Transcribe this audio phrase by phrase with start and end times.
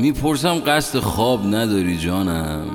[0.00, 2.66] می‌پرسم قصد خواب نداری جانم؟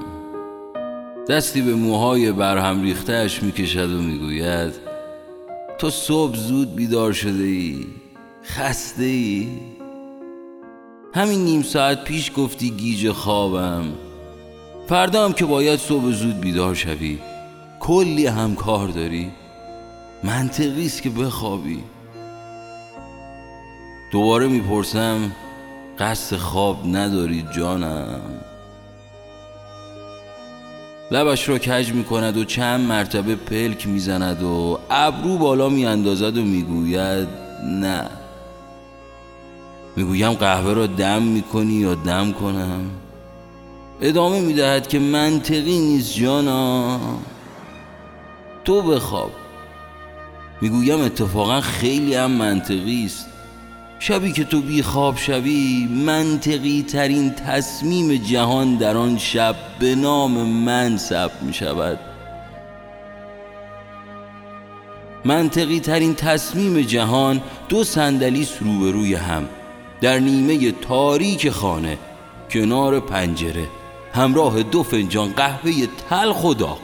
[1.30, 4.74] دستی به موهای برهم ریختهش می‌کشد و می‌گوید
[5.78, 7.86] تو صبح زود بیدار شده ای
[8.46, 9.48] خسته ای
[11.14, 13.84] همین نیم ساعت پیش گفتی گیج خوابم.
[14.88, 17.20] فردا هم که باید صبح زود بیدار شوی
[17.80, 19.32] کلی هم کار داری؟
[20.24, 21.84] منطقی است که بخوابی.
[24.12, 25.32] دوباره می‌پرسم
[26.00, 28.22] قصد خواب نداری جانم.
[31.12, 36.42] لبش را کج می کند و چند مرتبه پلک می‌زند و ابرو بالا میاندازد و
[36.42, 37.28] می‌گوید
[37.64, 38.10] نه.
[39.96, 42.82] می‌گویم قهوه را دم می‌کنی یا دم کنم؟
[44.02, 47.00] ادامه می‌دهد که منطقی نیست جانا.
[48.66, 49.32] تو بخواب.
[50.62, 53.33] می‌گویم اتفاقا خیلی هم منطقی است.
[54.06, 60.32] شبی که تو بی خواب شوی منطقی ترین تصمیم جهان در آن شب به نام
[60.32, 62.00] من ثبت می شود
[65.26, 69.48] منطقی ترین تصمیم جهان دو صندلی روبروی هم
[70.02, 71.98] در نیمه تاریک خانه
[72.50, 73.68] کنار پنجره
[74.14, 75.72] همراه دو فنجان قهوه
[76.10, 76.80] تلخ و داغ.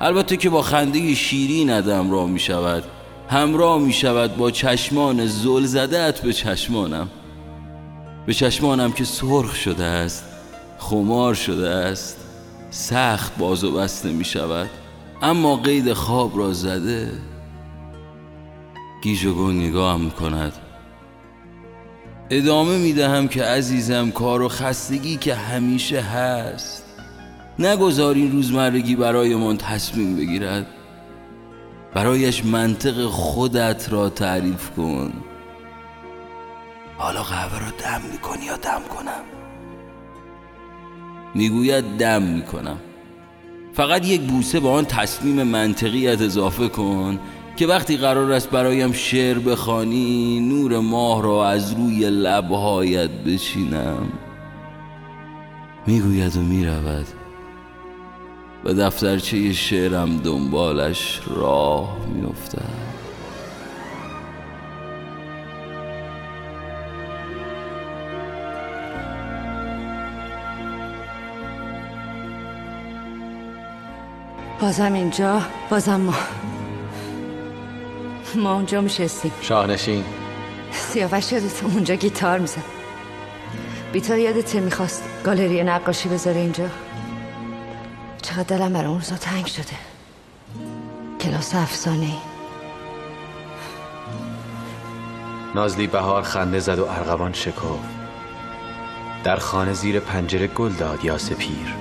[0.00, 2.84] البته که با خنده شیرین ادم را می شود
[3.28, 7.08] همراه می شود با چشمان زل زدت به چشمانم.
[8.26, 10.24] به چشمانم که سرخ شده است
[10.78, 12.16] خمار شده است
[12.70, 14.70] سخت باز و بسته می شود.
[15.22, 17.12] اما قید خواب را زده
[19.02, 20.52] گیج و گون می کند.
[22.30, 26.84] ادامه می دهم که عزیزم کار و خستگی که همیشه هست.
[27.58, 30.66] نگذار این روزمرگی برایمان تصمیم بگیرد.
[31.94, 35.12] برایش منطق خودت را تعریف کن.
[36.96, 39.22] حالا قهوه را دم می‌کنی یا دم کنم؟
[41.34, 42.78] می‌گوید دم می‌کنم.
[43.72, 47.18] فقط یک بوسه به آن تصمیم منطقیت اضافه کن
[47.56, 54.12] که وقتی قرار است برایم شعر بخوانی نور ماه را از روی لبهایت بچینم.
[55.86, 57.06] می‌گوید و می‌رود.
[58.64, 62.88] و دفترچه شعرم دنبالش راه میافتد.
[74.60, 76.14] بازم اینجا بازم ما.
[78.34, 79.32] ما اونجا میشستیم.
[79.40, 80.04] شاهنشین.
[80.72, 82.62] سیاوش یادت اونجا گیتار می‌زد.
[83.92, 86.64] بیتار یادت می‌خواست گالری نقاشی بذاره اینجا.
[88.22, 89.76] چقدر دلم برای اون روزا تنگ شده.
[91.20, 92.18] کلاس افسانه ای
[95.54, 97.98] نازلی بهار خنده زد و ارغوان شکفت.
[99.24, 101.74] در خانه زیر پنجره گل داد یاس پیر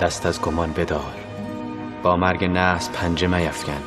[0.00, 1.14] دست از گمان بدار.
[2.02, 3.82] با مرگ نحس پنجه میفکن.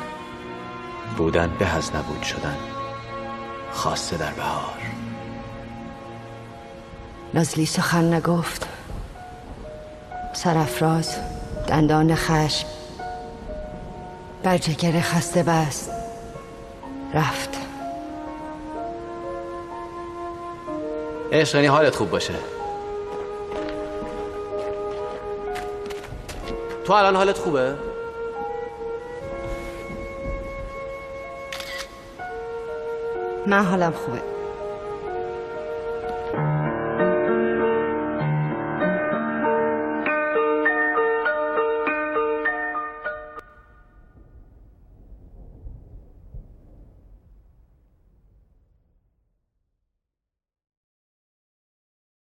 [1.17, 2.57] بودن به از نبود شدن.
[3.71, 4.81] خاصه در بهار.
[7.33, 8.74] نازلی سخن نگفت.
[10.35, 11.15] سرافراز
[11.67, 12.67] دندان خشم.
[14.43, 15.91] بر جگر خسته بست.
[17.13, 17.49] رفت.
[21.31, 22.33] عشق یعنی حالت خوب باشه.
[26.85, 27.75] تو الان حالت خوبه؟
[33.47, 34.34] من حالم خوبه.